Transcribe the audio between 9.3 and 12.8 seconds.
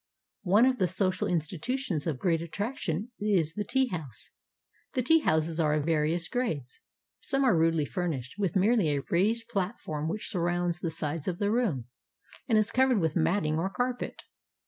platform which surrounds the sides of the room, and is